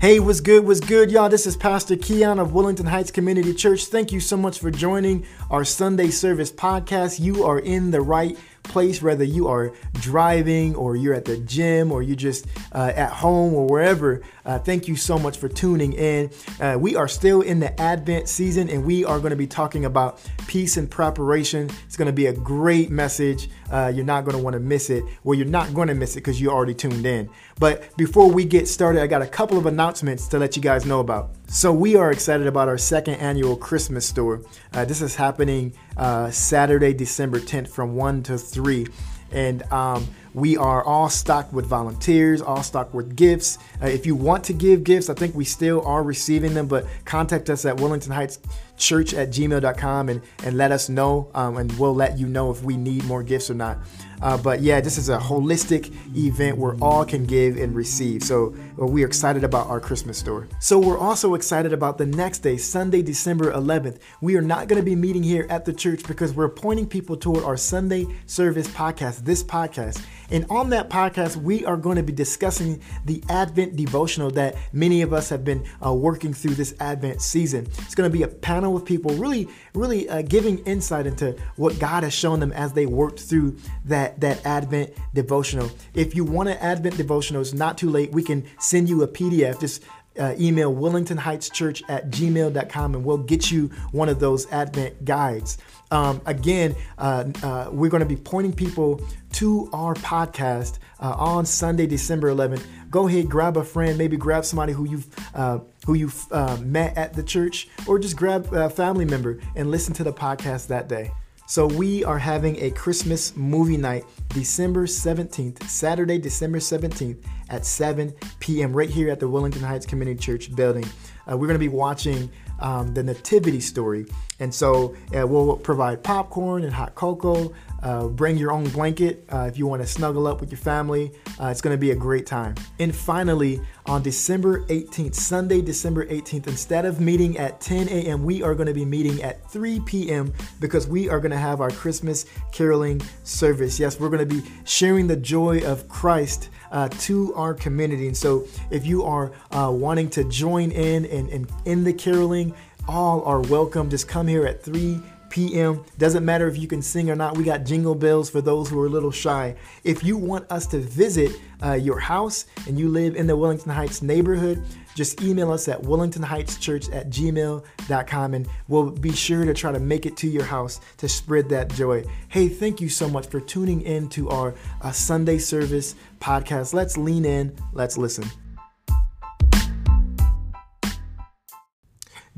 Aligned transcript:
Hey, 0.00 0.18
what's 0.18 0.40
good? 0.40 0.66
What's 0.66 0.80
good, 0.80 1.10
y'all? 1.10 1.28
This 1.28 1.46
is 1.46 1.58
Pastor 1.58 1.94
Keon 1.94 2.38
of 2.38 2.54
Wellington 2.54 2.86
Heights 2.86 3.10
Community 3.10 3.52
Church. 3.52 3.84
Thank 3.84 4.12
you 4.12 4.18
so 4.18 4.34
much 4.34 4.58
for 4.58 4.70
joining 4.70 5.26
our 5.50 5.62
Sunday 5.62 6.08
service 6.08 6.50
podcast. 6.50 7.20
You 7.20 7.44
are 7.44 7.58
in 7.58 7.90
the 7.90 8.00
right 8.00 8.38
place, 8.70 9.02
whether 9.02 9.24
you 9.24 9.48
are 9.48 9.72
driving 9.94 10.74
or 10.76 10.96
you're 10.96 11.14
at 11.14 11.24
the 11.24 11.36
gym 11.38 11.92
or 11.92 12.02
you're 12.02 12.16
just 12.16 12.46
uh, 12.72 12.92
at 12.94 13.10
home 13.10 13.52
or 13.52 13.66
wherever. 13.66 14.22
Uh, 14.44 14.58
thank 14.58 14.88
you 14.88 14.96
so 14.96 15.18
much 15.18 15.36
for 15.36 15.48
tuning 15.48 15.92
in. 15.92 16.30
Uh, 16.60 16.78
we 16.80 16.96
are 16.96 17.08
still 17.08 17.42
in 17.42 17.60
the 17.60 17.78
Advent 17.80 18.28
season 18.28 18.70
and 18.70 18.84
we 18.84 19.04
are 19.04 19.18
going 19.18 19.30
to 19.30 19.36
be 19.36 19.46
talking 19.46 19.84
about 19.84 20.20
peace 20.46 20.76
and 20.76 20.90
preparation. 20.90 21.68
It's 21.86 21.96
going 21.96 22.06
to 22.06 22.12
be 22.12 22.26
a 22.26 22.32
great 22.32 22.90
message. 22.90 23.50
Uh, 23.70 23.92
you're 23.94 24.04
not 24.04 24.24
going 24.24 24.36
to 24.36 24.42
want 24.42 24.54
to 24.54 24.60
miss 24.60 24.88
it. 24.88 25.04
Well, 25.24 25.36
you're 25.36 25.46
not 25.46 25.74
going 25.74 25.88
to 25.88 25.94
miss 25.94 26.16
it 26.16 26.20
because 26.20 26.40
you 26.40 26.50
already 26.50 26.74
tuned 26.74 27.04
in. 27.04 27.28
But 27.58 27.96
before 27.96 28.30
we 28.30 28.44
get 28.44 28.68
started, 28.68 29.02
I 29.02 29.06
got 29.06 29.22
a 29.22 29.26
couple 29.26 29.58
of 29.58 29.66
announcements 29.66 30.28
to 30.28 30.38
let 30.38 30.56
you 30.56 30.62
guys 30.62 30.86
know 30.86 31.00
about. 31.00 31.34
So, 31.52 31.72
we 31.72 31.96
are 31.96 32.12
excited 32.12 32.46
about 32.46 32.68
our 32.68 32.78
second 32.78 33.14
annual 33.14 33.56
Christmas 33.56 34.06
store. 34.06 34.40
Uh, 34.72 34.84
this 34.84 35.02
is 35.02 35.16
happening 35.16 35.74
uh, 35.96 36.30
Saturday, 36.30 36.94
December 36.94 37.40
10th 37.40 37.66
from 37.66 37.96
1 37.96 38.22
to 38.22 38.38
3. 38.38 38.86
And 39.32 39.64
um, 39.72 40.06
we 40.34 40.56
are 40.56 40.84
all 40.84 41.08
stocked 41.08 41.52
with 41.52 41.66
volunteers, 41.66 42.40
all 42.40 42.62
stocked 42.62 42.94
with 42.94 43.16
gifts. 43.16 43.58
Uh, 43.82 43.86
if 43.86 44.06
you 44.06 44.14
want 44.14 44.44
to 44.44 44.52
give 44.52 44.84
gifts, 44.84 45.10
I 45.10 45.14
think 45.14 45.34
we 45.34 45.44
still 45.44 45.84
are 45.86 46.02
receiving 46.02 46.54
them, 46.54 46.66
but 46.66 46.86
contact 47.04 47.50
us 47.50 47.64
at 47.64 47.80
Wellington 47.80 48.12
Heights 48.12 48.38
Church 48.76 49.12
at 49.12 49.30
gmail.com 49.30 50.08
and, 50.08 50.22
and 50.42 50.56
let 50.56 50.72
us 50.72 50.88
know, 50.88 51.30
um, 51.34 51.58
and 51.58 51.70
we'll 51.78 51.94
let 51.94 52.18
you 52.18 52.26
know 52.26 52.50
if 52.50 52.62
we 52.62 52.76
need 52.76 53.04
more 53.04 53.22
gifts 53.22 53.50
or 53.50 53.54
not. 53.54 53.78
Uh, 54.22 54.36
but 54.36 54.60
yeah, 54.60 54.80
this 54.80 54.98
is 54.98 55.08
a 55.08 55.18
holistic 55.18 55.94
event 56.16 56.58
where 56.58 56.74
all 56.82 57.04
can 57.04 57.24
give 57.24 57.56
and 57.56 57.74
receive. 57.74 58.22
So 58.22 58.54
we're 58.76 59.06
excited 59.06 59.44
about 59.44 59.68
our 59.68 59.80
Christmas 59.80 60.18
store. 60.18 60.48
So 60.60 60.78
we're 60.78 60.98
also 60.98 61.34
excited 61.34 61.72
about 61.72 61.98
the 61.98 62.06
next 62.06 62.40
day, 62.40 62.56
Sunday, 62.56 63.02
December 63.02 63.52
11th. 63.52 63.98
We 64.20 64.36
are 64.36 64.42
not 64.42 64.68
going 64.68 64.80
to 64.80 64.84
be 64.84 64.96
meeting 64.96 65.22
here 65.22 65.46
at 65.48 65.64
the 65.64 65.72
church 65.72 66.06
because 66.06 66.34
we're 66.34 66.50
pointing 66.50 66.86
people 66.86 67.16
toward 67.16 67.44
our 67.44 67.56
Sunday 67.56 68.06
service 68.26 68.68
podcast, 68.68 69.24
this 69.24 69.42
podcast. 69.42 70.04
And 70.30 70.46
on 70.50 70.70
that 70.70 70.88
podcast, 70.88 71.36
we 71.36 71.64
are 71.64 71.76
going 71.76 71.96
to 71.96 72.02
be 72.02 72.12
discussing 72.12 72.80
the 73.04 73.22
Advent 73.28 73.76
devotional 73.76 74.30
that 74.32 74.56
many 74.72 75.02
of 75.02 75.12
us 75.12 75.28
have 75.28 75.44
been 75.44 75.64
uh, 75.84 75.92
working 75.92 76.32
through 76.32 76.54
this 76.54 76.74
Advent 76.80 77.20
season. 77.20 77.66
It's 77.78 77.94
going 77.94 78.10
to 78.10 78.16
be 78.16 78.22
a 78.22 78.28
panel 78.28 78.76
of 78.76 78.84
people 78.84 79.14
really, 79.14 79.48
really 79.74 80.08
uh, 80.08 80.22
giving 80.22 80.58
insight 80.58 81.06
into 81.06 81.36
what 81.56 81.78
God 81.78 82.02
has 82.02 82.12
shown 82.12 82.40
them 82.40 82.52
as 82.52 82.72
they 82.72 82.86
worked 82.86 83.20
through 83.20 83.56
that, 83.86 84.20
that 84.20 84.44
Advent 84.46 84.92
devotional. 85.14 85.70
If 85.94 86.14
you 86.14 86.24
want 86.24 86.48
an 86.48 86.58
Advent 86.58 86.96
devotional, 86.96 87.42
it's 87.42 87.52
not 87.52 87.78
too 87.78 87.90
late. 87.90 88.12
We 88.12 88.22
can 88.22 88.46
send 88.58 88.88
you 88.88 89.02
a 89.02 89.08
PDF. 89.08 89.60
Just 89.60 89.84
uh, 90.18 90.34
email 90.38 90.74
wellingtonheightschurch 90.74 91.82
at 91.88 92.10
gmail.com 92.10 92.94
and 92.94 93.04
we'll 93.04 93.18
get 93.18 93.50
you 93.50 93.68
one 93.92 94.08
of 94.08 94.20
those 94.20 94.50
Advent 94.50 95.04
guides. 95.04 95.58
Um, 95.90 96.20
again, 96.26 96.76
uh, 96.98 97.24
uh, 97.42 97.68
we're 97.72 97.90
going 97.90 98.02
to 98.02 98.06
be 98.06 98.16
pointing 98.16 98.52
people 98.52 99.00
to 99.32 99.68
our 99.72 99.94
podcast 99.94 100.78
uh, 101.00 101.14
on 101.18 101.44
Sunday, 101.46 101.86
December 101.86 102.30
11th. 102.30 102.64
Go 102.90 103.08
ahead, 103.08 103.28
grab 103.28 103.56
a 103.56 103.64
friend, 103.64 103.96
maybe 103.98 104.16
grab 104.16 104.44
somebody 104.44 104.72
who 104.72 104.88
you've 104.88 105.06
uh, 105.34 105.58
who 105.86 105.94
you've 105.94 106.26
uh, 106.32 106.56
met 106.58 106.96
at 106.96 107.12
the 107.14 107.22
church, 107.22 107.68
or 107.86 107.98
just 107.98 108.16
grab 108.16 108.52
a 108.52 108.68
family 108.68 109.04
member 109.04 109.40
and 109.56 109.70
listen 109.70 109.94
to 109.94 110.04
the 110.04 110.12
podcast 110.12 110.66
that 110.68 110.88
day. 110.88 111.10
So 111.50 111.66
we 111.66 112.04
are 112.04 112.18
having 112.18 112.62
a 112.62 112.70
Christmas 112.70 113.34
movie 113.34 113.76
night 113.76 114.04
December 114.28 114.86
17th, 114.86 115.64
Saturday, 115.64 116.16
December 116.16 116.58
17th 116.58 117.24
at 117.48 117.66
7 117.66 118.14
p.m. 118.38 118.72
right 118.72 118.88
here 118.88 119.10
at 119.10 119.18
the 119.18 119.28
Wellington 119.28 119.62
Heights 119.62 119.84
Community 119.84 120.16
Church 120.16 120.54
building. 120.54 120.84
Uh, 121.28 121.36
we're 121.36 121.48
going 121.48 121.56
to 121.56 121.58
be 121.58 121.66
watching 121.66 122.30
um, 122.60 122.94
the 122.94 123.02
Nativity 123.02 123.60
story. 123.60 124.06
And 124.38 124.54
so 124.54 124.94
uh, 125.16 125.26
we'll 125.26 125.56
provide 125.56 126.02
popcorn 126.02 126.64
and 126.64 126.72
hot 126.72 126.94
cocoa. 126.94 127.52
Uh, 127.82 128.08
bring 128.08 128.36
your 128.36 128.52
own 128.52 128.68
blanket 128.70 129.24
uh, 129.32 129.46
if 129.48 129.58
you 129.58 129.66
want 129.66 129.80
to 129.80 129.88
snuggle 129.88 130.26
up 130.26 130.40
with 130.40 130.50
your 130.50 130.58
family. 130.58 131.12
Uh, 131.40 131.46
it's 131.46 131.60
going 131.60 131.74
to 131.74 131.80
be 131.80 131.92
a 131.92 131.96
great 131.96 132.26
time. 132.26 132.54
And 132.78 132.94
finally, 132.94 133.60
on 133.86 134.02
December 134.02 134.64
18th, 134.66 135.14
Sunday, 135.14 135.62
December 135.62 136.06
18th, 136.06 136.46
instead 136.46 136.84
of 136.84 137.00
meeting 137.00 137.38
at 137.38 137.60
10 137.60 137.88
a.m., 137.88 138.24
we 138.24 138.42
are 138.42 138.54
going 138.54 138.66
to 138.66 138.74
be 138.74 138.84
meeting 138.84 139.22
at 139.22 139.50
3 139.50 139.80
p.m. 139.80 140.32
because 140.60 140.86
we 140.86 141.08
are 141.08 141.20
going 141.20 141.30
to 141.30 141.38
have 141.38 141.60
our 141.60 141.70
Christmas 141.70 142.26
caroling 142.52 143.00
service. 143.24 143.80
Yes, 143.80 143.98
we're 143.98 144.10
going 144.10 144.28
to 144.28 144.34
be 144.34 144.42
sharing 144.64 145.06
the 145.06 145.16
joy 145.16 145.60
of 145.64 145.88
Christ. 145.88 146.50
Uh, 146.72 146.88
to 146.88 147.34
our 147.34 147.52
community. 147.52 148.06
And 148.06 148.16
so, 148.16 148.46
if 148.70 148.86
you 148.86 149.02
are 149.02 149.32
uh, 149.50 149.72
wanting 149.74 150.08
to 150.10 150.22
join 150.22 150.70
in 150.70 151.04
and 151.06 151.28
in, 151.28 151.28
in, 151.28 151.48
in 151.64 151.82
the 151.82 151.92
caroling, 151.92 152.54
all 152.86 153.22
are 153.24 153.40
welcome. 153.40 153.90
Just 153.90 154.06
come 154.06 154.28
here 154.28 154.46
at 154.46 154.62
3 154.62 155.00
p.m. 155.30 155.84
Doesn't 155.96 156.24
matter 156.24 156.46
if 156.48 156.58
you 156.58 156.68
can 156.68 156.82
sing 156.82 157.10
or 157.10 157.16
not. 157.16 157.38
We 157.38 157.44
got 157.44 157.64
jingle 157.64 157.94
bells 157.94 158.28
for 158.28 158.40
those 158.42 158.68
who 158.68 158.78
are 158.80 158.86
a 158.86 158.90
little 158.90 159.10
shy. 159.10 159.56
If 159.84 160.04
you 160.04 160.16
want 160.16 160.50
us 160.50 160.66
to 160.68 160.78
visit 160.78 161.32
uh, 161.62 161.72
your 161.72 161.98
house 161.98 162.46
and 162.66 162.78
you 162.78 162.88
live 162.88 163.16
in 163.16 163.26
the 163.26 163.36
Wellington 163.36 163.72
Heights 163.72 164.02
neighborhood, 164.02 164.62
just 164.94 165.22
email 165.22 165.50
us 165.50 165.68
at 165.68 165.80
wellingtonheightschurch 165.80 166.94
at 166.94 167.10
gmail.com 167.10 168.34
and 168.34 168.48
we'll 168.68 168.90
be 168.90 169.12
sure 169.12 169.44
to 169.44 169.54
try 169.54 169.72
to 169.72 169.80
make 169.80 170.04
it 170.04 170.16
to 170.18 170.28
your 170.28 170.44
house 170.44 170.80
to 170.98 171.08
spread 171.08 171.48
that 171.48 171.70
joy. 171.70 172.04
Hey, 172.28 172.48
thank 172.48 172.80
you 172.80 172.88
so 172.88 173.08
much 173.08 173.26
for 173.26 173.40
tuning 173.40 173.82
in 173.82 174.08
to 174.10 174.28
our 174.28 174.54
uh, 174.82 174.90
Sunday 174.90 175.38
service 175.38 175.94
podcast. 176.20 176.74
Let's 176.74 176.98
lean 176.98 177.24
in, 177.24 177.56
let's 177.72 177.96
listen. 177.96 178.24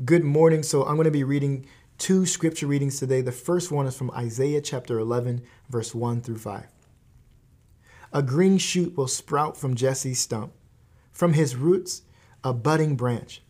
Good 0.05 0.23
morning. 0.23 0.63
So 0.63 0.83
I'm 0.83 0.95
going 0.95 1.05
to 1.05 1.11
be 1.11 1.23
reading 1.23 1.65
two 2.03 2.25
scripture 2.25 2.67
readings 2.67 2.99
today. 2.99 3.21
The 3.21 3.31
first 3.31 3.71
one 3.71 3.87
is 3.87 3.95
from 3.95 4.11
Isaiah 4.11 4.59
chapter 4.59 4.99
11, 4.99 5.41
verse 5.69 5.95
1 5.95 6.19
through 6.19 6.39
5. 6.39 6.65
A 8.11 8.21
green 8.21 8.57
shoot 8.57 8.97
will 8.97 9.07
sprout 9.07 9.55
from 9.55 9.73
Jesse's 9.73 10.19
stump, 10.19 10.51
from 11.13 11.31
his 11.31 11.55
roots, 11.55 12.01
a 12.43 12.51
budding 12.51 12.97
branch. 12.97 13.41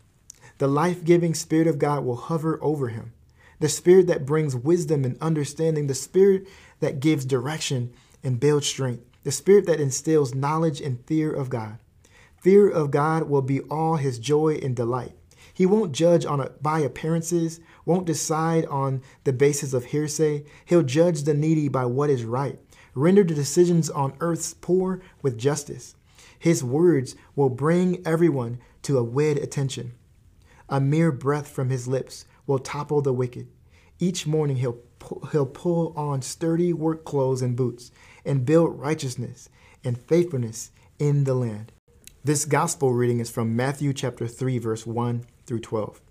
The 0.59 0.67
life 0.67 1.03
giving 1.03 1.33
Spirit 1.33 1.65
of 1.65 1.79
God 1.79 2.05
will 2.05 2.15
hover 2.15 2.59
over 2.61 2.89
him. 2.89 3.13
The 3.59 3.69
Spirit 3.69 4.05
that 4.05 4.27
brings 4.27 4.55
wisdom 4.55 5.03
and 5.03 5.19
understanding, 5.19 5.87
the 5.87 5.95
Spirit 5.95 6.47
that 6.79 6.99
gives 6.99 7.25
direction 7.25 7.91
and 8.23 8.39
builds 8.39 8.67
strength, 8.67 9.03
the 9.23 9.31
Spirit 9.31 9.65
that 9.65 9.81
instills 9.81 10.35
knowledge 10.35 10.79
and 10.79 11.03
fear 11.07 11.33
of 11.33 11.49
God. 11.49 11.79
Fear 12.37 12.69
of 12.69 12.91
God 12.91 13.23
will 13.23 13.41
be 13.41 13.61
all 13.61 13.95
his 13.95 14.19
joy 14.19 14.59
and 14.61 14.75
delight. 14.75 15.15
He 15.53 15.65
won't 15.65 15.91
judge 15.91 16.25
on 16.25 16.39
a, 16.39 16.49
by 16.61 16.79
appearances, 16.79 17.59
won't 17.85 18.05
decide 18.05 18.65
on 18.65 19.01
the 19.23 19.33
basis 19.33 19.73
of 19.73 19.85
hearsay. 19.85 20.45
He'll 20.65 20.83
judge 20.83 21.23
the 21.23 21.33
needy 21.33 21.67
by 21.67 21.85
what 21.85 22.09
is 22.09 22.23
right, 22.23 22.59
render 22.95 23.23
the 23.23 23.33
decisions 23.33 23.89
on 23.89 24.15
earth's 24.19 24.53
poor 24.53 25.01
with 25.21 25.37
justice. 25.37 25.95
His 26.37 26.63
words 26.63 27.15
will 27.35 27.49
bring 27.49 28.05
everyone 28.05 28.59
to 28.83 28.97
a 28.97 29.03
wed 29.03 29.37
attention. 29.37 29.93
A 30.69 30.81
mere 30.81 31.11
breath 31.11 31.47
from 31.47 31.69
his 31.69 31.87
lips 31.87 32.25
will 32.45 32.59
topple 32.59 33.01
the 33.01 33.13
wicked. 33.13 33.47
Each 33.99 34.27
morning 34.27 34.57
he'll, 34.57 34.79
he'll 35.31 35.45
pull 35.45 35.93
on 35.95 36.21
sturdy 36.21 36.73
work 36.73 37.05
clothes 37.05 37.41
and 37.41 37.55
boots 37.55 37.91
and 38.25 38.45
build 38.45 38.79
righteousness 38.79 39.49
and 39.83 39.97
faithfulness 39.97 40.71
in 40.99 41.23
the 41.23 41.33
land. 41.33 41.71
This 42.25 42.45
gospel 42.45 42.93
reading 42.93 43.19
is 43.19 43.29
from 43.29 43.55
Matthew 43.55 43.93
chapter 43.93 44.27
3 44.27 44.57
verse 44.57 44.87
1 44.87 45.25
through 45.45 45.59
12. 45.59 46.01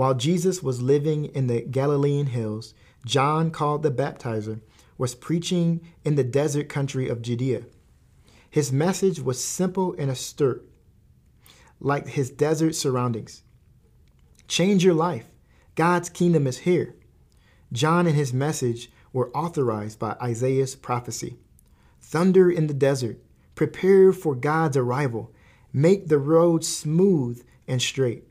While 0.00 0.14
Jesus 0.14 0.62
was 0.62 0.80
living 0.80 1.26
in 1.26 1.46
the 1.46 1.60
Galilean 1.60 2.28
hills, 2.28 2.72
John, 3.04 3.50
called 3.50 3.82
the 3.82 3.90
baptizer, 3.90 4.62
was 4.96 5.14
preaching 5.14 5.82
in 6.06 6.14
the 6.14 6.24
desert 6.24 6.70
country 6.70 7.06
of 7.06 7.20
Judea. 7.20 7.64
His 8.48 8.72
message 8.72 9.20
was 9.20 9.44
simple 9.44 9.94
and 9.98 10.10
astute, 10.10 10.66
like 11.80 12.08
his 12.08 12.30
desert 12.30 12.74
surroundings. 12.76 13.42
Change 14.48 14.82
your 14.82 14.94
life. 14.94 15.26
God's 15.74 16.08
kingdom 16.08 16.46
is 16.46 16.60
here. 16.60 16.94
John 17.70 18.06
and 18.06 18.16
his 18.16 18.32
message 18.32 18.90
were 19.12 19.30
authorized 19.36 19.98
by 19.98 20.16
Isaiah's 20.22 20.76
prophecy. 20.76 21.36
Thunder 22.00 22.50
in 22.50 22.68
the 22.68 22.72
desert. 22.72 23.18
Prepare 23.54 24.14
for 24.14 24.34
God's 24.34 24.78
arrival. 24.78 25.30
Make 25.74 26.08
the 26.08 26.16
road 26.16 26.64
smooth 26.64 27.44
and 27.68 27.82
straight. 27.82 28.24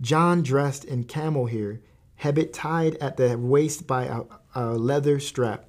John 0.00 0.42
dressed 0.42 0.84
in 0.84 1.04
camel 1.04 1.46
hair, 1.46 1.80
habit 2.16 2.52
tied 2.52 2.96
at 2.96 3.16
the 3.16 3.38
waist 3.38 3.86
by 3.86 4.04
a, 4.04 4.22
a 4.54 4.74
leather 4.74 5.18
strap. 5.18 5.68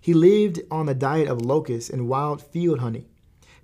He 0.00 0.14
lived 0.14 0.60
on 0.70 0.88
a 0.88 0.94
diet 0.94 1.26
of 1.26 1.42
locusts 1.42 1.90
and 1.90 2.08
wild 2.08 2.40
field 2.40 2.78
honey. 2.78 3.06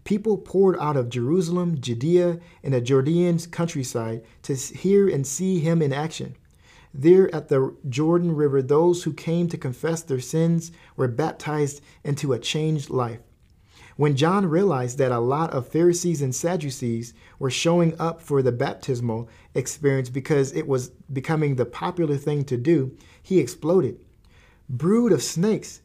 People 0.05 0.39
poured 0.39 0.77
out 0.81 0.97
of 0.97 1.09
Jerusalem, 1.09 1.81
Judea, 1.81 2.41
and 2.65 2.75
the 2.75 2.81
Judean 2.81 3.39
countryside 3.39 4.23
to 4.43 4.55
hear 4.57 5.09
and 5.09 5.25
see 5.25 5.61
him 5.61 5.81
in 5.81 5.93
action. 5.93 6.37
There 6.93 7.33
at 7.35 7.49
the 7.49 7.75
Jordan 7.89 8.35
River, 8.35 8.61
those 8.61 9.05
who 9.05 9.13
came 9.13 9.49
to 9.49 9.57
confess 9.57 10.03
their 10.03 10.21
sins 10.21 10.73
were 10.97 11.09
baptized 11.09 11.81
into 12.03 12.33
a 12.33 12.39
changed 12.39 12.91
life. 12.91 13.21
When 13.97 14.17
John 14.17 14.47
realized 14.47 14.99
that 14.99 15.13
a 15.13 15.19
lot 15.19 15.51
of 15.51 15.69
Pharisees 15.69 16.23
and 16.23 16.35
Sadducees 16.35 17.13
were 17.39 17.51
showing 17.51 17.95
up 17.99 18.23
for 18.23 18.43
the 18.43 18.53
baptismal 18.53 19.29
experience 19.55 20.09
because 20.09 20.53
it 20.53 20.67
was 20.67 20.89
becoming 21.13 21.57
the 21.57 21.67
popular 21.67 22.17
thing 22.17 22.45
to 22.47 22.57
do, 22.57 22.97
he 23.23 23.39
exploded. 23.39 24.01
Brood 24.69 25.13
of 25.13 25.23
snakes, 25.23 25.83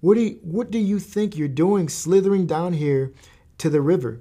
what 0.00 0.14
do 0.14 0.20
you, 0.20 0.38
what 0.42 0.70
do 0.70 0.78
you 0.78 0.98
think 0.98 1.36
you're 1.36 1.48
doing 1.48 1.88
slithering 1.88 2.46
down 2.46 2.74
here 2.74 3.12
to 3.58 3.70
the 3.70 3.80
river? 3.80 4.20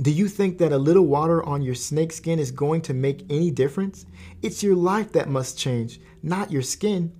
Do 0.00 0.10
you 0.10 0.28
think 0.28 0.58
that 0.58 0.72
a 0.72 0.78
little 0.78 1.06
water 1.06 1.42
on 1.42 1.62
your 1.62 1.74
snake 1.74 2.12
skin 2.12 2.38
is 2.38 2.50
going 2.50 2.82
to 2.82 2.94
make 2.94 3.24
any 3.30 3.50
difference? 3.50 4.06
It's 4.42 4.62
your 4.62 4.76
life 4.76 5.12
that 5.12 5.28
must 5.28 5.58
change, 5.58 6.00
not 6.22 6.52
your 6.52 6.62
skin. 6.62 7.12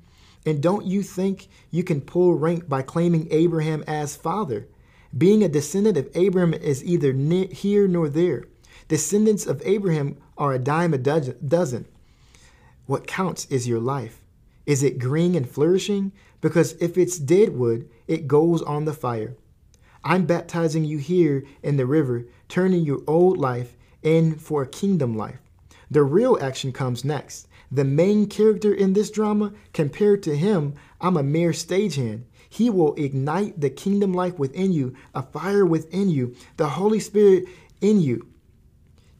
And 0.46 0.62
don't 0.62 0.86
you 0.86 1.02
think 1.02 1.48
you 1.70 1.82
can 1.82 2.00
pull 2.00 2.34
rank 2.34 2.68
by 2.68 2.82
claiming 2.82 3.28
Abraham 3.30 3.82
as 3.86 4.16
father? 4.16 4.68
Being 5.16 5.42
a 5.42 5.48
descendant 5.48 5.96
of 5.96 6.10
Abraham 6.14 6.52
is 6.54 6.84
either 6.84 7.12
here 7.12 7.88
nor 7.88 8.08
there. 8.08 8.44
Descendants 8.88 9.46
of 9.46 9.62
Abraham 9.64 10.16
are 10.36 10.52
a 10.52 10.58
dime 10.58 10.92
a 10.92 10.98
dozen. 10.98 11.86
What 12.86 13.06
counts 13.06 13.46
is 13.46 13.68
your 13.68 13.80
life. 13.80 14.20
Is 14.66 14.82
it 14.82 14.98
green 14.98 15.34
and 15.34 15.48
flourishing? 15.48 16.12
Because 16.40 16.74
if 16.74 16.98
it's 16.98 17.18
dead 17.18 17.56
wood, 17.56 17.88
it 18.06 18.28
goes 18.28 18.62
on 18.62 18.84
the 18.84 18.92
fire. 18.92 19.34
I'm 20.04 20.26
baptizing 20.26 20.84
you 20.84 20.98
here 20.98 21.44
in 21.62 21.76
the 21.76 21.86
river, 21.86 22.26
turning 22.48 22.84
your 22.84 23.02
old 23.06 23.38
life 23.38 23.76
in 24.02 24.38
for 24.38 24.62
a 24.62 24.68
kingdom 24.68 25.16
life. 25.16 25.40
The 25.90 26.02
real 26.02 26.38
action 26.40 26.72
comes 26.72 27.04
next. 27.04 27.48
The 27.70 27.84
main 27.84 28.26
character 28.26 28.72
in 28.72 28.94
this 28.94 29.10
drama, 29.10 29.52
compared 29.72 30.22
to 30.22 30.36
him, 30.36 30.74
I'm 31.00 31.16
a 31.16 31.22
mere 31.22 31.50
stagehand. 31.50 32.24
He 32.48 32.70
will 32.70 32.94
ignite 32.94 33.60
the 33.60 33.68
kingdom 33.70 34.14
life 34.14 34.38
within 34.38 34.72
you, 34.72 34.94
a 35.14 35.22
fire 35.22 35.66
within 35.66 36.08
you, 36.08 36.34
the 36.56 36.68
Holy 36.68 36.98
Spirit 36.98 37.44
in 37.80 38.00
you, 38.00 38.26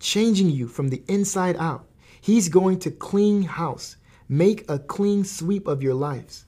changing 0.01 0.51
you 0.51 0.67
from 0.67 0.89
the 0.89 1.03
inside 1.09 1.57
out. 1.59 1.87
He's 2.21 2.49
going 2.49 2.79
to 2.81 2.91
clean 2.91 3.43
house, 3.43 3.97
make 4.29 4.69
a 4.69 4.79
clean 4.79 5.25
sweep 5.25 5.67
of 5.67 5.83
your 5.83 5.95
lives. 5.95 6.47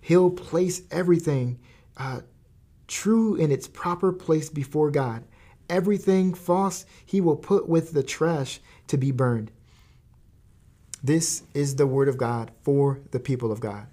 He'll 0.00 0.30
place 0.30 0.82
everything 0.90 1.58
uh, 1.96 2.20
true 2.86 3.34
in 3.34 3.50
its 3.50 3.66
proper 3.66 4.12
place 4.12 4.48
before 4.48 4.90
God. 4.90 5.24
Everything 5.68 6.34
false 6.34 6.84
he 7.04 7.20
will 7.20 7.36
put 7.36 7.68
with 7.68 7.92
the 7.92 8.02
trash 8.02 8.60
to 8.86 8.96
be 8.96 9.10
burned. 9.10 9.50
This 11.04 11.42
is 11.52 11.76
the 11.76 11.86
word 11.86 12.08
of 12.08 12.16
God 12.16 12.50
for 12.62 13.00
the 13.10 13.20
people 13.20 13.52
of 13.52 13.60
God. 13.60 13.88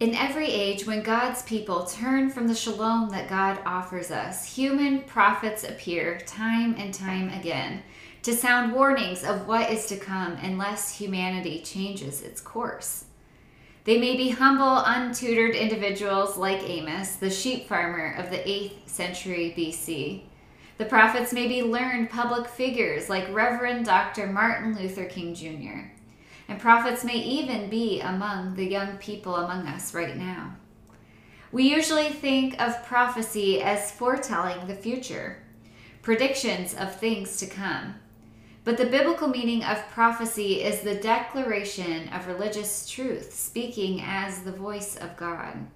In 0.00 0.12
every 0.16 0.48
age, 0.48 0.84
when 0.84 1.04
God's 1.04 1.42
people 1.42 1.84
turn 1.84 2.30
from 2.30 2.48
the 2.48 2.54
shalom 2.56 3.10
that 3.10 3.28
God 3.28 3.60
offers 3.64 4.10
us, 4.10 4.56
human 4.56 5.02
prophets 5.02 5.62
appear 5.62 6.18
time 6.26 6.74
and 6.76 6.92
time 6.92 7.28
again 7.28 7.84
to 8.24 8.34
sound 8.34 8.72
warnings 8.72 9.22
of 9.22 9.46
what 9.46 9.70
is 9.70 9.86
to 9.86 9.96
come 9.96 10.32
unless 10.42 10.98
humanity 10.98 11.60
changes 11.60 12.22
its 12.22 12.40
course. 12.40 13.04
They 13.84 14.00
may 14.00 14.16
be 14.16 14.30
humble, 14.30 14.82
untutored 14.84 15.54
individuals 15.54 16.36
like 16.36 16.68
Amos, 16.68 17.14
the 17.14 17.30
sheep 17.30 17.68
farmer 17.68 18.16
of 18.18 18.30
the 18.30 18.38
8th 18.38 18.88
century 18.88 19.54
BC. 19.56 20.22
The 20.76 20.84
prophets 20.84 21.32
may 21.32 21.46
be 21.46 21.62
learned 21.62 22.10
public 22.10 22.48
figures 22.48 23.08
like 23.08 23.32
Reverend 23.32 23.86
Dr. 23.86 24.26
Martin 24.26 24.76
Luther 24.76 25.04
King 25.04 25.34
Jr. 25.34 25.92
And 26.48 26.60
prophets 26.60 27.04
may 27.04 27.16
even 27.16 27.70
be 27.70 28.00
among 28.00 28.56
the 28.56 28.66
young 28.66 28.96
people 28.98 29.36
among 29.36 29.68
us 29.68 29.94
right 29.94 30.16
now. 30.16 30.56
We 31.52 31.72
usually 31.72 32.08
think 32.08 32.60
of 32.60 32.84
prophecy 32.84 33.62
as 33.62 33.92
foretelling 33.92 34.66
the 34.66 34.74
future, 34.74 35.44
predictions 36.02 36.74
of 36.74 36.96
things 36.96 37.36
to 37.36 37.46
come. 37.46 37.94
But 38.64 38.76
the 38.76 38.86
biblical 38.86 39.28
meaning 39.28 39.62
of 39.62 39.88
prophecy 39.90 40.62
is 40.62 40.80
the 40.80 40.96
declaration 40.96 42.08
of 42.08 42.26
religious 42.26 42.88
truth, 42.88 43.32
speaking 43.32 44.02
as 44.04 44.40
the 44.40 44.52
voice 44.52 44.96
of 44.96 45.16
God. 45.16 45.66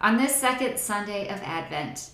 On 0.00 0.16
this 0.16 0.34
second 0.34 0.78
Sunday 0.78 1.28
of 1.28 1.42
Advent, 1.42 2.10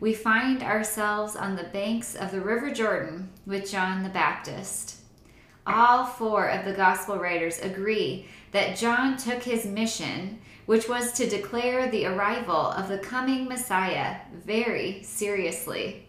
we 0.00 0.14
find 0.14 0.62
ourselves 0.62 1.36
on 1.36 1.56
the 1.56 1.64
banks 1.64 2.14
of 2.14 2.30
the 2.30 2.40
River 2.40 2.72
Jordan 2.72 3.30
with 3.46 3.70
John 3.70 4.02
the 4.02 4.08
Baptist. 4.08 4.96
All 5.66 6.04
four 6.04 6.48
of 6.48 6.64
the 6.64 6.72
gospel 6.72 7.18
writers 7.18 7.58
agree 7.60 8.26
that 8.52 8.76
John 8.76 9.16
took 9.16 9.42
his 9.42 9.66
mission, 9.66 10.38
which 10.66 10.88
was 10.88 11.12
to 11.12 11.28
declare 11.28 11.90
the 11.90 12.06
arrival 12.06 12.70
of 12.70 12.88
the 12.88 12.98
coming 12.98 13.46
Messiah, 13.46 14.18
very 14.44 15.02
seriously 15.02 16.06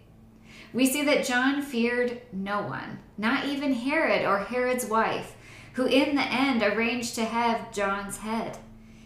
we 0.73 0.85
see 0.85 1.03
that 1.03 1.25
John 1.25 1.61
feared 1.61 2.21
no 2.31 2.61
one, 2.61 2.99
not 3.17 3.45
even 3.45 3.73
Herod 3.73 4.25
or 4.25 4.39
Herod's 4.39 4.85
wife, 4.85 5.35
who 5.73 5.85
in 5.85 6.15
the 6.15 6.21
end 6.21 6.61
arranged 6.61 7.15
to 7.15 7.25
have 7.25 7.71
John's 7.71 8.17
head. 8.17 8.57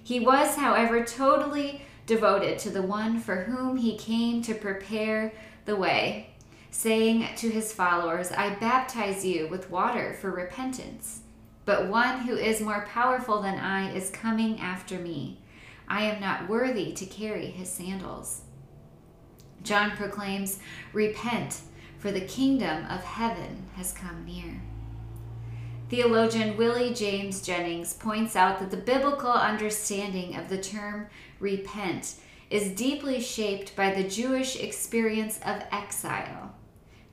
He 0.03 0.19
was, 0.19 0.55
however, 0.55 1.05
totally 1.05 1.83
devoted 2.11 2.59
to 2.59 2.69
the 2.69 2.81
one 2.81 3.17
for 3.17 3.37
whom 3.37 3.77
he 3.77 3.97
came 3.97 4.41
to 4.41 4.53
prepare 4.53 5.31
the 5.63 5.77
way, 5.77 6.27
saying 6.69 7.25
to 7.37 7.49
his 7.49 7.71
followers, 7.71 8.33
I 8.33 8.55
baptize 8.55 9.23
you 9.23 9.47
with 9.47 9.71
water 9.71 10.13
for 10.19 10.29
repentance. 10.29 11.21
But 11.63 11.87
one 11.87 12.23
who 12.23 12.35
is 12.35 12.59
more 12.59 12.85
powerful 12.89 13.41
than 13.41 13.57
I 13.57 13.95
is 13.95 14.09
coming 14.09 14.59
after 14.59 14.97
me. 14.97 15.39
I 15.87 16.03
am 16.03 16.19
not 16.19 16.49
worthy 16.49 16.91
to 16.91 17.05
carry 17.05 17.45
his 17.45 17.69
sandals. 17.69 18.41
John 19.63 19.91
proclaims, 19.91 20.59
Repent, 20.91 21.61
for 21.97 22.11
the 22.11 22.19
kingdom 22.19 22.87
of 22.87 23.05
heaven 23.05 23.69
has 23.77 23.93
come 23.93 24.25
near. 24.25 24.61
Theologian 25.91 26.55
Willie 26.55 26.93
James 26.93 27.41
Jennings 27.41 27.91
points 27.91 28.37
out 28.37 28.59
that 28.59 28.71
the 28.71 28.77
biblical 28.77 29.29
understanding 29.29 30.37
of 30.37 30.47
the 30.47 30.57
term 30.57 31.07
repent 31.37 32.15
is 32.49 32.71
deeply 32.71 33.19
shaped 33.19 33.75
by 33.75 33.93
the 33.93 34.07
Jewish 34.07 34.55
experience 34.55 35.37
of 35.45 35.61
exile. 35.69 36.55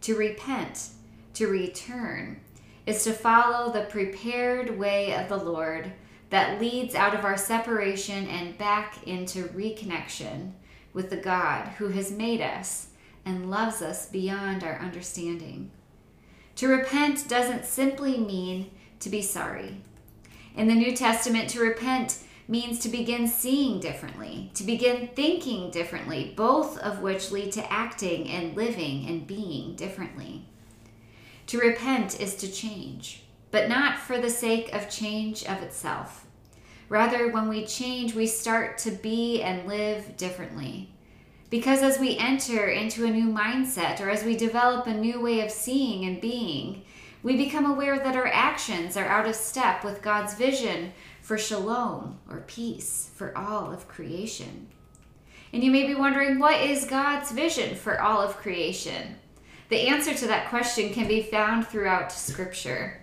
To 0.03 0.15
repent, 0.15 0.91
to 1.35 1.49
return, 1.49 2.41
is 2.87 3.03
to 3.03 3.13
follow 3.13 3.73
the 3.73 3.87
prepared 3.87 4.79
way 4.79 5.13
of 5.13 5.29
the 5.29 5.45
Lord 5.45 5.91
that 6.31 6.61
leads 6.61 6.95
out 6.95 7.15
of 7.19 7.25
our 7.25 7.37
separation 7.37 8.29
and 8.29 8.57
back 8.59 9.05
into 9.09 9.49
reconnection 9.49 10.53
with 10.93 11.11
the 11.11 11.17
God 11.17 11.67
who 11.79 11.89
has 11.89 12.13
made 12.13 12.41
us 12.41 12.91
and 13.25 13.51
loves 13.51 13.83
us 13.83 14.07
beyond 14.07 14.63
our 14.63 14.79
understanding. 14.79 15.73
To 16.59 16.67
repent 16.67 17.29
doesn't 17.29 17.67
simply 17.67 18.19
mean 18.19 18.73
to 18.99 19.09
be 19.09 19.23
sorry. 19.23 19.77
In 20.57 20.67
the 20.67 20.75
New 20.75 20.97
Testament, 20.97 21.49
to 21.51 21.61
repent 21.61 22.19
means 22.49 22.81
to 22.81 22.89
begin 22.89 23.29
seeing 23.29 23.79
differently, 23.79 24.51
to 24.55 24.65
begin 24.65 25.09
thinking 25.15 25.71
differently, 25.71 26.33
both 26.35 26.77
of 26.79 27.01
which 27.01 27.31
lead 27.31 27.53
to 27.53 27.73
acting 27.73 28.29
and 28.29 28.57
living 28.57 29.07
and 29.07 29.25
being 29.25 29.77
differently. 29.77 30.47
To 31.47 31.59
repent 31.59 32.21
is 32.21 32.35
to 32.39 32.51
change, 32.51 33.23
but 33.53 33.69
not 33.69 33.97
for 33.97 34.19
the 34.19 34.29
sake 34.29 34.75
of 34.75 34.91
change 34.91 35.45
of 35.45 35.63
itself. 35.63 36.27
Rather, 36.89 37.31
when 37.31 37.49
we 37.49 37.67
change, 37.67 38.17
we 38.17 38.27
start 38.27 38.79
to 38.79 38.91
be 38.91 39.43
and 39.43 39.69
live 39.69 40.17
differently. 40.17 40.91
Because 41.51 41.83
as 41.83 41.99
we 41.99 42.19
enter 42.19 42.67
into 42.67 43.05
a 43.05 43.11
new 43.11 43.29
mindset 43.29 44.01
or 44.01 44.11
as 44.11 44.23
we 44.23 44.37
develop 44.37 44.87
a 44.87 44.95
new 44.95 45.21
way 45.21 45.41
of 45.41 45.51
seeing 45.51 46.05
and 46.05 46.21
being, 46.21 46.83
we 47.23 47.37
become 47.37 47.65
aware 47.65 47.99
that 47.99 48.17
our 48.17 48.27
actions 48.27 48.97
are 48.97 49.07
out 49.07 49.27
of 49.27 49.35
step 49.35 49.83
with 49.83 50.03
God's 50.03 50.35
vision 50.35 50.93
for 51.23 51.39
shalom 51.39 52.19
or 52.31 52.45
peace 52.47 53.11
for 53.15 53.37
all 53.37 53.73
of 53.73 53.89
creation. 53.89 54.69
And 55.53 55.65
you 55.65 55.71
may 55.71 55.87
be 55.87 55.95
wondering, 55.95 56.39
what 56.39 56.61
is 56.61 56.85
God's 56.85 57.33
vision 57.33 57.75
for 57.75 58.01
all 58.01 58.21
of 58.21 58.37
creation? 58.37 59.17
The 59.71 59.89
answer 59.89 60.15
to 60.15 60.27
that 60.27 60.49
question 60.49 60.93
can 60.93 61.09
be 61.09 61.23
found 61.23 61.67
throughout 61.67 62.13
Scripture. 62.13 63.01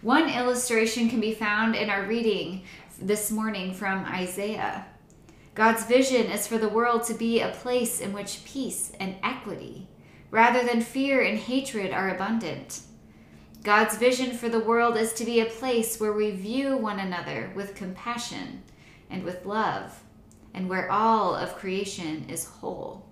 One 0.00 0.30
illustration 0.30 1.08
can 1.10 1.20
be 1.20 1.34
found 1.34 1.74
in 1.74 1.90
our 1.90 2.04
reading 2.04 2.62
this 3.00 3.30
morning 3.30 3.74
from 3.74 4.04
Isaiah. 4.04 4.86
God's 5.60 5.84
vision 5.84 6.30
is 6.30 6.46
for 6.46 6.56
the 6.56 6.70
world 6.70 7.02
to 7.02 7.12
be 7.12 7.42
a 7.42 7.50
place 7.50 8.00
in 8.00 8.14
which 8.14 8.46
peace 8.46 8.92
and 8.98 9.16
equity, 9.22 9.88
rather 10.30 10.64
than 10.64 10.80
fear 10.80 11.20
and 11.20 11.38
hatred, 11.38 11.92
are 11.92 12.08
abundant. 12.08 12.80
God's 13.62 13.98
vision 13.98 14.32
for 14.32 14.48
the 14.48 14.58
world 14.58 14.96
is 14.96 15.12
to 15.12 15.24
be 15.26 15.38
a 15.38 15.44
place 15.44 16.00
where 16.00 16.14
we 16.14 16.30
view 16.30 16.78
one 16.78 16.98
another 16.98 17.52
with 17.54 17.74
compassion 17.74 18.62
and 19.10 19.22
with 19.22 19.44
love, 19.44 20.02
and 20.54 20.66
where 20.66 20.90
all 20.90 21.34
of 21.34 21.56
creation 21.56 22.24
is 22.30 22.46
whole. 22.46 23.04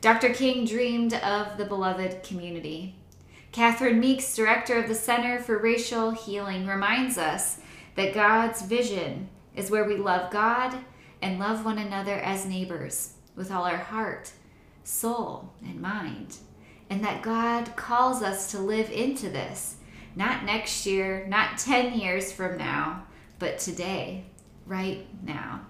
Dr. 0.00 0.32
King 0.32 0.64
dreamed 0.64 1.12
of 1.12 1.58
the 1.58 1.66
beloved 1.66 2.22
community. 2.22 2.96
Catherine 3.52 4.00
Meeks, 4.00 4.34
director 4.34 4.78
of 4.78 4.88
the 4.88 4.94
Center 4.94 5.38
for 5.38 5.58
Racial 5.58 6.12
Healing, 6.12 6.66
reminds 6.66 7.18
us 7.18 7.58
that 7.94 8.14
God's 8.14 8.62
vision 8.62 9.28
is 9.54 9.70
where 9.70 9.84
we 9.84 9.96
love 9.96 10.30
God 10.30 10.78
and 11.22 11.38
love 11.38 11.64
one 11.64 11.78
another 11.78 12.14
as 12.14 12.46
neighbors 12.46 13.14
with 13.34 13.50
all 13.50 13.64
our 13.64 13.76
heart, 13.76 14.32
soul, 14.84 15.52
and 15.62 15.80
mind. 15.80 16.38
And 16.88 17.04
that 17.04 17.22
God 17.22 17.74
calls 17.76 18.22
us 18.22 18.50
to 18.52 18.58
live 18.58 18.90
into 18.90 19.28
this, 19.28 19.76
not 20.14 20.44
next 20.44 20.86
year, 20.86 21.26
not 21.28 21.58
10 21.58 21.98
years 21.98 22.32
from 22.32 22.56
now, 22.56 23.04
but 23.38 23.58
today, 23.58 24.24
right 24.66 25.06
now. 25.24 25.60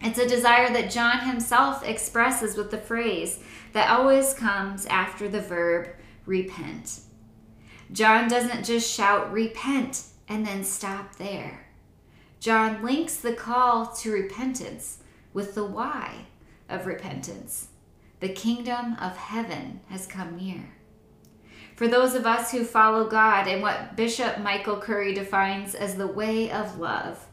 It's 0.00 0.18
a 0.18 0.28
desire 0.28 0.72
that 0.72 0.90
John 0.90 1.20
himself 1.20 1.86
expresses 1.86 2.56
with 2.56 2.70
the 2.70 2.78
phrase 2.78 3.38
that 3.72 3.90
always 3.90 4.34
comes 4.34 4.84
after 4.86 5.28
the 5.28 5.40
verb 5.40 5.90
repent. 6.26 7.00
John 7.92 8.28
doesn't 8.28 8.64
just 8.64 8.92
shout 8.92 9.32
repent 9.32 10.04
and 10.28 10.46
then 10.46 10.64
stop 10.64 11.16
there. 11.16 11.66
John 12.42 12.82
links 12.82 13.14
the 13.14 13.34
call 13.34 13.86
to 13.86 14.10
repentance 14.10 14.98
with 15.32 15.54
the 15.54 15.64
why 15.64 16.26
of 16.68 16.86
repentance. 16.86 17.68
The 18.18 18.30
kingdom 18.30 18.96
of 19.00 19.16
heaven 19.16 19.78
has 19.90 20.08
come 20.08 20.36
near. 20.38 20.74
For 21.76 21.86
those 21.86 22.16
of 22.16 22.26
us 22.26 22.50
who 22.50 22.64
follow 22.64 23.08
God 23.08 23.46
and 23.46 23.62
what 23.62 23.94
Bishop 23.94 24.40
Michael 24.40 24.78
Curry 24.78 25.14
defines 25.14 25.76
as 25.76 25.94
the 25.94 26.08
way 26.08 26.50
of 26.50 26.80
love, 26.80 27.24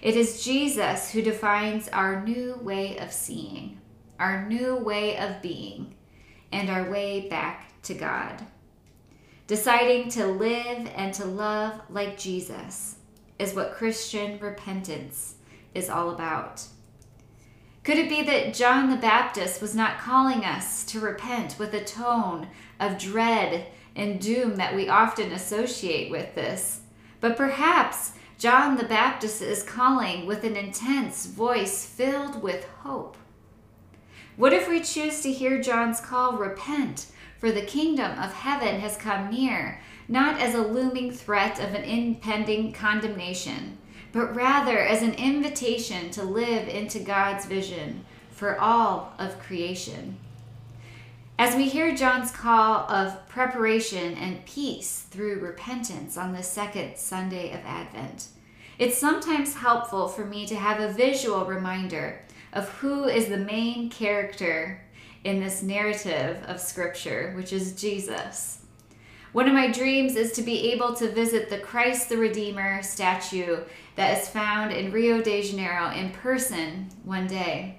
it 0.00 0.16
is 0.16 0.42
Jesus 0.42 1.10
who 1.10 1.20
defines 1.20 1.88
our 1.88 2.24
new 2.24 2.58
way 2.62 2.96
of 2.96 3.12
seeing, 3.12 3.78
our 4.18 4.48
new 4.48 4.74
way 4.74 5.18
of 5.18 5.42
being, 5.42 5.94
and 6.50 6.70
our 6.70 6.90
way 6.90 7.28
back 7.28 7.82
to 7.82 7.92
God. 7.92 8.42
Deciding 9.48 10.08
to 10.12 10.26
live 10.26 10.90
and 10.96 11.12
to 11.12 11.26
love 11.26 11.78
like 11.90 12.16
Jesus 12.16 12.95
is 13.38 13.54
what 13.54 13.74
Christian 13.74 14.38
repentance 14.38 15.34
is 15.74 15.88
all 15.90 16.10
about. 16.10 16.64
Could 17.84 17.98
it 17.98 18.08
be 18.08 18.22
that 18.22 18.54
John 18.54 18.90
the 18.90 18.96
Baptist 18.96 19.62
was 19.62 19.74
not 19.74 19.98
calling 19.98 20.44
us 20.44 20.84
to 20.86 20.98
repent 20.98 21.56
with 21.58 21.72
a 21.72 21.84
tone 21.84 22.48
of 22.80 22.98
dread 22.98 23.66
and 23.94 24.20
doom 24.20 24.56
that 24.56 24.74
we 24.74 24.88
often 24.88 25.30
associate 25.30 26.10
with 26.10 26.34
this? 26.34 26.80
But 27.20 27.36
perhaps 27.36 28.12
John 28.38 28.76
the 28.76 28.84
Baptist 28.84 29.40
is 29.40 29.62
calling 29.62 30.26
with 30.26 30.44
an 30.44 30.56
intense 30.56 31.26
voice 31.26 31.86
filled 31.86 32.42
with 32.42 32.64
hope. 32.80 33.16
What 34.36 34.52
if 34.52 34.68
we 34.68 34.80
choose 34.80 35.22
to 35.22 35.32
hear 35.32 35.62
John's 35.62 36.00
call, 36.00 36.36
repent, 36.36 37.06
for 37.38 37.52
the 37.52 37.62
kingdom 37.62 38.18
of 38.18 38.34
heaven 38.34 38.80
has 38.80 38.96
come 38.96 39.30
near, 39.30 39.80
not 40.08 40.40
as 40.40 40.54
a 40.54 40.62
looming 40.62 41.10
threat 41.10 41.58
of 41.58 41.74
an 41.74 41.84
impending 41.84 42.72
condemnation, 42.72 43.78
but 44.12 44.34
rather 44.34 44.78
as 44.78 45.02
an 45.02 45.14
invitation 45.14 46.10
to 46.10 46.22
live 46.22 46.68
into 46.68 46.98
God's 46.98 47.46
vision 47.46 48.04
for 48.30 48.58
all 48.58 49.12
of 49.18 49.38
creation? 49.38 50.16
As 51.38 51.54
we 51.54 51.68
hear 51.68 51.94
John's 51.94 52.30
call 52.30 52.90
of 52.90 53.28
preparation 53.28 54.14
and 54.14 54.46
peace 54.46 55.06
through 55.10 55.40
repentance 55.40 56.16
on 56.16 56.32
the 56.32 56.42
second 56.42 56.96
Sunday 56.96 57.52
of 57.52 57.60
Advent, 57.66 58.28
it's 58.78 58.96
sometimes 58.96 59.54
helpful 59.56 60.08
for 60.08 60.24
me 60.24 60.46
to 60.46 60.56
have 60.56 60.80
a 60.80 60.92
visual 60.92 61.44
reminder 61.44 62.20
of 62.52 62.68
who 62.70 63.04
is 63.04 63.28
the 63.28 63.36
main 63.36 63.90
character 63.90 64.82
in 65.24 65.40
this 65.40 65.62
narrative 65.62 66.42
of 66.46 66.60
Scripture, 66.60 67.32
which 67.36 67.52
is 67.52 67.74
Jesus. 67.74 68.65
One 69.36 69.48
of 69.48 69.52
my 69.52 69.70
dreams 69.70 70.16
is 70.16 70.32
to 70.32 70.42
be 70.42 70.72
able 70.72 70.94
to 70.94 71.12
visit 71.12 71.50
the 71.50 71.58
Christ 71.58 72.08
the 72.08 72.16
Redeemer 72.16 72.82
statue 72.82 73.58
that 73.94 74.16
is 74.16 74.30
found 74.30 74.72
in 74.72 74.90
Rio 74.90 75.20
de 75.20 75.42
Janeiro 75.42 75.90
in 75.90 76.08
person 76.08 76.88
one 77.04 77.26
day. 77.26 77.76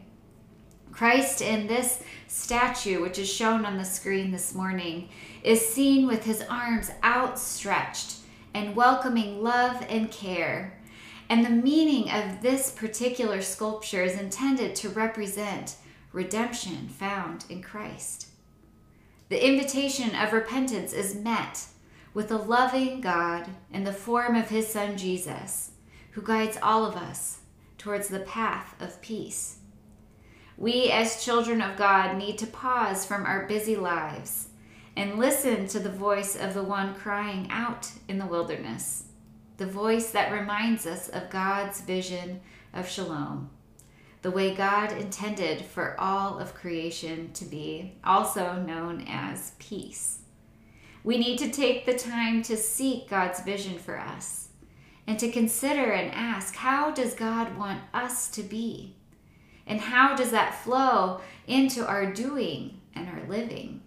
Christ 0.92 1.42
in 1.42 1.66
this 1.66 2.04
statue, 2.28 3.02
which 3.02 3.18
is 3.18 3.28
shown 3.28 3.66
on 3.66 3.76
the 3.76 3.86
screen 3.86 4.30
this 4.30 4.54
morning, 4.54 5.10
is 5.42 5.68
seen 5.68 6.06
with 6.06 6.26
his 6.26 6.44
arms 6.44 6.92
outstretched 7.04 8.18
and 8.54 8.76
welcoming 8.76 9.42
love 9.42 9.84
and 9.90 10.12
care. 10.12 10.80
And 11.28 11.44
the 11.44 11.50
meaning 11.50 12.12
of 12.12 12.44
this 12.44 12.70
particular 12.70 13.42
sculpture 13.42 14.04
is 14.04 14.20
intended 14.20 14.76
to 14.76 14.90
represent 14.90 15.78
redemption 16.14 16.88
found 16.88 17.46
in 17.50 17.64
Christ. 17.64 18.28
The 19.30 19.46
invitation 19.46 20.16
of 20.16 20.32
repentance 20.32 20.94
is 20.94 21.16
met 21.16 21.66
with 22.14 22.32
a 22.32 22.38
loving 22.38 23.02
God 23.02 23.50
in 23.72 23.84
the 23.84 23.92
form 23.92 24.36
of 24.36 24.50
his 24.50 24.68
Son 24.68 24.98
Jesus, 24.98 25.72
who 26.12 26.22
guides 26.22 26.58
all 26.62 26.86
of 26.86 26.96
us 26.96 27.40
towards 27.78 28.08
the 28.08 28.22
path 28.22 28.74
of 28.82 29.02
peace. 29.02 29.58
We, 30.58 30.90
as 30.90 31.24
children 31.24 31.62
of 31.62 31.78
God, 31.78 32.18
need 32.18 32.38
to 32.40 32.48
pause 32.48 33.06
from 33.06 33.26
our 33.26 33.46
busy 33.48 33.76
lives 33.76 34.48
and 34.96 35.20
listen 35.20 35.68
to 35.68 35.80
the 35.80 35.92
voice 35.92 36.36
of 36.36 36.56
the 36.56 36.64
one 36.64 36.96
crying 36.96 37.48
out 37.52 37.92
in 38.08 38.18
the 38.18 38.26
wilderness, 38.26 39.04
the 39.58 39.68
voice 39.68 40.10
that 40.12 40.32
reminds 40.32 40.88
us 40.88 41.10
of 41.10 41.30
God's 41.30 41.82
vision 41.82 42.40
of 42.74 42.90
shalom, 42.90 43.52
the 44.28 44.32
way 44.32 44.54
God 44.54 44.92
intended 44.92 45.62
for 45.62 45.96
all 45.98 46.38
of 46.38 46.54
creation 46.54 47.32
to 47.32 47.46
be, 47.46 47.94
also 48.04 48.56
known 48.56 49.06
as 49.08 49.54
peace. 49.58 50.20
We 51.06 51.18
need 51.18 51.38
to 51.38 51.50
take 51.50 51.86
the 51.86 51.98
time 51.98 52.42
to 52.42 52.58
seek 52.58 53.10
God's 53.10 53.40
vision 53.40 53.80
for 53.80 53.98
us 53.98 54.50
and 55.08 55.18
to 55.18 55.32
consider 55.32 55.94
and 55.94 56.14
ask 56.14 56.58
how 56.58 56.92
does 56.92 57.14
God 57.14 57.58
want 57.58 57.80
us 57.94 58.28
to 58.32 58.44
be? 58.44 58.98
And 59.66 59.80
how 59.80 60.14
does 60.14 60.32
that 60.32 60.62
flow 60.62 61.22
into 61.48 61.88
our 61.88 62.12
doing 62.12 62.82
and 62.96 63.08
our 63.08 63.26
living? 63.30 63.82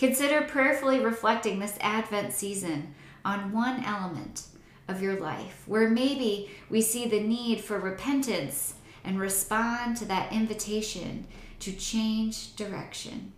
Consider 0.00 0.48
prayerfully 0.48 0.98
reflecting 0.98 1.60
this 1.60 1.78
Advent 1.80 2.32
season 2.32 2.92
on 3.24 3.52
one 3.52 3.84
element 3.84 4.48
of 4.88 5.00
your 5.00 5.20
life 5.20 5.62
where 5.66 5.88
maybe 5.88 6.50
we 6.68 6.80
see 6.80 7.06
the 7.06 7.20
need 7.20 7.60
for 7.60 7.78
repentance 7.78 8.74
and 9.04 9.20
respond 9.20 9.96
to 9.96 10.04
that 10.06 10.32
invitation 10.32 11.26
to 11.60 11.72
change 11.72 12.54
direction. 12.56 13.32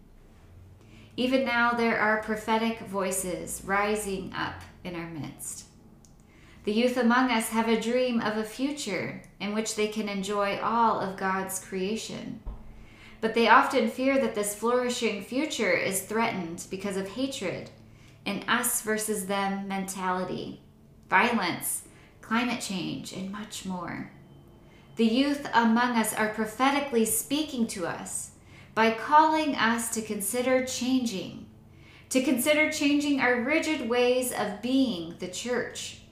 Even 1.17 1.45
now, 1.45 1.73
there 1.73 1.99
are 1.99 2.23
prophetic 2.23 2.81
voices 2.81 3.63
rising 3.65 4.33
up 4.35 4.63
in 4.85 4.95
our 4.95 5.09
midst. 5.09 5.67
The 6.65 6.73
youth 6.73 6.97
among 6.97 7.31
us 7.31 7.49
have 7.49 7.69
a 7.69 7.81
dream 7.81 8.21
of 8.21 8.37
a 8.37 8.45
future 8.45 9.23
in 9.41 9.55
which 9.55 9.75
they 9.75 9.89
can 9.89 10.09
enjoy 10.09 10.59
all 10.59 11.01
of 11.01 11.17
God's 11.17 11.59
creation. 11.59 12.41
But 13.21 13.35
they 13.35 13.49
often 13.49 13.89
fear 13.89 14.21
that 14.21 14.35
this 14.35 14.55
flourishing 14.55 15.23
future 15.23 15.73
is 15.73 16.03
threatened 16.03 16.67
because 16.71 16.97
of 16.97 17.09
hatred, 17.09 17.71
an 18.27 18.45
us 18.47 18.83
versus 18.83 19.27
them 19.27 19.69
mentality, 19.69 20.61
violence, 21.09 21.83
climate 22.21 22.61
change, 22.61 23.13
and 23.13 23.31
much 23.31 23.65
more. 23.65 24.11
The 25.01 25.07
youth 25.07 25.49
among 25.55 25.97
us 25.97 26.13
are 26.13 26.29
prophetically 26.29 27.07
speaking 27.07 27.67
to 27.69 27.87
us 27.87 28.33
by 28.75 28.91
calling 28.91 29.55
us 29.55 29.89
to 29.95 30.03
consider 30.03 30.67
changing, 30.67 31.47
to 32.11 32.23
consider 32.23 32.71
changing 32.71 33.19
our 33.19 33.41
rigid 33.41 33.89
ways 33.89 34.31
of 34.31 34.61
being 34.61 35.15
the 35.19 35.29
church 35.29 36.03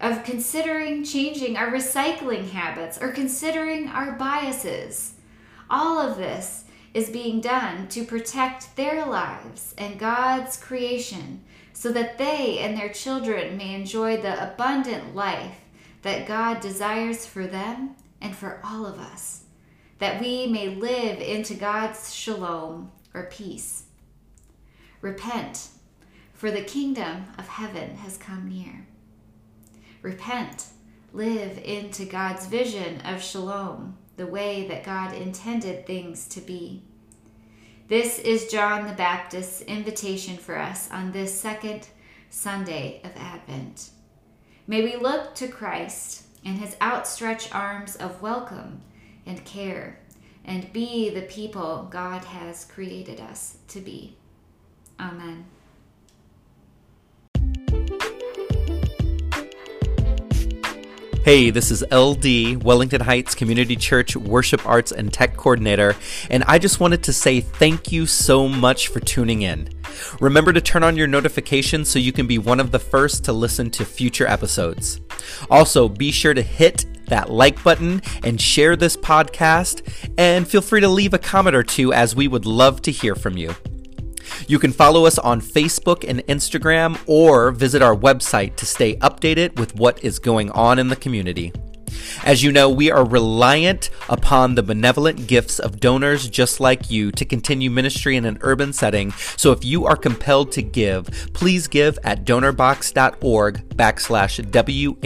of 0.00 0.22
considering 0.22 1.02
changing 1.02 1.56
our 1.56 1.72
recycling 1.72 2.50
habits 2.50 3.02
or 3.02 3.10
considering 3.10 3.88
our 3.88 4.12
biases. 4.12 5.14
All 5.68 5.98
of 5.98 6.16
this 6.16 6.66
is 6.94 7.10
being 7.10 7.40
done 7.40 7.88
to 7.88 8.04
protect 8.04 8.76
their 8.76 9.04
lives 9.04 9.74
and 9.76 9.98
God's 9.98 10.56
creation 10.56 11.42
so 11.72 11.90
that 11.90 12.18
they 12.18 12.60
and 12.60 12.78
their 12.78 12.90
children 12.90 13.56
may 13.56 13.74
enjoy 13.74 14.18
the 14.18 14.40
abundant 14.40 15.16
life 15.16 15.62
that 16.02 16.28
God 16.28 16.60
desires 16.60 17.26
for 17.26 17.48
them 17.48 17.96
and 18.24 18.34
for 18.34 18.58
all 18.64 18.86
of 18.86 18.98
us, 18.98 19.42
that 19.98 20.18
we 20.18 20.46
may 20.46 20.68
live 20.68 21.20
into 21.20 21.54
God's 21.54 22.12
shalom 22.12 22.90
or 23.12 23.24
peace. 23.24 23.84
Repent, 25.02 25.68
for 26.32 26.50
the 26.50 26.62
kingdom 26.62 27.26
of 27.38 27.46
heaven 27.46 27.96
has 27.96 28.16
come 28.16 28.48
near. 28.48 28.86
Repent. 30.00 30.68
Live 31.12 31.58
into 31.58 32.06
God's 32.06 32.46
vision 32.46 33.00
of 33.02 33.22
shalom, 33.22 33.96
the 34.16 34.26
way 34.26 34.66
that 34.68 34.84
God 34.84 35.14
intended 35.14 35.86
things 35.86 36.26
to 36.28 36.40
be. 36.40 36.82
This 37.88 38.18
is 38.18 38.50
John 38.50 38.86
the 38.86 38.94
Baptist's 38.94 39.60
invitation 39.60 40.38
for 40.38 40.58
us 40.58 40.90
on 40.90 41.12
this 41.12 41.38
second 41.38 41.86
Sunday 42.30 43.00
of 43.04 43.12
Advent. 43.16 43.90
May 44.66 44.82
we 44.82 44.96
look 44.96 45.34
to 45.36 45.46
Christ 45.46 46.23
and 46.44 46.58
his 46.58 46.76
outstretched 46.82 47.54
arms 47.54 47.96
of 47.96 48.20
welcome 48.20 48.82
and 49.26 49.44
care 49.44 50.00
and 50.44 50.72
be 50.72 51.08
the 51.08 51.22
people 51.22 51.88
God 51.90 52.24
has 52.24 52.64
created 52.64 53.20
us 53.20 53.56
to 53.68 53.80
be. 53.80 54.16
Amen. 55.00 55.46
Hey, 61.24 61.48
this 61.48 61.70
is 61.70 61.82
LD, 61.90 62.62
Wellington 62.62 63.00
Heights 63.00 63.34
Community 63.34 63.76
Church 63.76 64.14
Worship 64.14 64.66
Arts 64.66 64.92
and 64.92 65.10
Tech 65.10 65.38
Coordinator, 65.38 65.96
and 66.28 66.44
I 66.44 66.58
just 66.58 66.80
wanted 66.80 67.02
to 67.04 67.14
say 67.14 67.40
thank 67.40 67.90
you 67.90 68.04
so 68.04 68.46
much 68.46 68.88
for 68.88 69.00
tuning 69.00 69.40
in. 69.40 69.70
Remember 70.20 70.52
to 70.52 70.60
turn 70.60 70.82
on 70.82 70.96
your 70.96 71.06
notifications 71.06 71.88
so 71.88 71.98
you 71.98 72.12
can 72.12 72.26
be 72.26 72.38
one 72.38 72.60
of 72.60 72.70
the 72.70 72.78
first 72.78 73.24
to 73.24 73.32
listen 73.32 73.70
to 73.72 73.84
future 73.84 74.26
episodes. 74.26 75.00
Also, 75.50 75.88
be 75.88 76.10
sure 76.10 76.34
to 76.34 76.42
hit 76.42 76.86
that 77.06 77.30
like 77.30 77.62
button 77.62 78.00
and 78.22 78.40
share 78.40 78.76
this 78.76 78.96
podcast, 78.96 79.82
and 80.16 80.48
feel 80.48 80.62
free 80.62 80.80
to 80.80 80.88
leave 80.88 81.14
a 81.14 81.18
comment 81.18 81.54
or 81.54 81.62
two 81.62 81.92
as 81.92 82.16
we 82.16 82.28
would 82.28 82.46
love 82.46 82.80
to 82.82 82.90
hear 82.90 83.14
from 83.14 83.36
you. 83.36 83.54
You 84.48 84.58
can 84.58 84.72
follow 84.72 85.06
us 85.06 85.18
on 85.18 85.40
Facebook 85.40 86.08
and 86.08 86.20
Instagram 86.26 86.98
or 87.06 87.50
visit 87.50 87.82
our 87.82 87.94
website 87.94 88.56
to 88.56 88.66
stay 88.66 88.96
updated 88.96 89.58
with 89.58 89.74
what 89.76 90.02
is 90.02 90.18
going 90.18 90.50
on 90.50 90.78
in 90.78 90.88
the 90.88 90.96
community. 90.96 91.52
As 92.24 92.42
you 92.42 92.50
know, 92.52 92.70
we 92.70 92.90
are 92.90 93.04
reliant 93.04 93.90
upon 94.08 94.54
the 94.54 94.62
benevolent 94.62 95.26
gifts 95.26 95.58
of 95.58 95.78
donors 95.78 96.26
just 96.26 96.58
like 96.58 96.90
you 96.90 97.12
to 97.12 97.24
continue 97.26 97.70
ministry 97.70 98.16
in 98.16 98.24
an 98.24 98.38
urban 98.40 98.72
setting. 98.72 99.12
So 99.36 99.52
if 99.52 99.62
you 99.62 99.84
are 99.84 99.94
compelled 99.94 100.50
to 100.52 100.62
give, 100.62 101.06
please 101.34 101.68
give 101.68 101.98
at 102.02 102.24
donorbox.org 102.24 103.68
backslash 103.76 104.42
WHCC. 104.50 105.04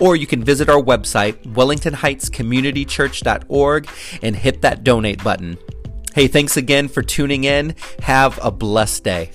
Or 0.00 0.14
you 0.14 0.28
can 0.28 0.44
visit 0.44 0.68
our 0.68 0.80
website, 0.80 1.42
wellingtonheightscommunitychurch.org, 1.42 3.88
and 4.22 4.36
hit 4.36 4.62
that 4.62 4.84
donate 4.84 5.24
button. 5.24 5.58
Hey, 6.14 6.28
thanks 6.28 6.56
again 6.56 6.86
for 6.86 7.02
tuning 7.02 7.42
in. 7.42 7.74
Have 8.02 8.38
a 8.40 8.52
blessed 8.52 9.02
day. 9.02 9.32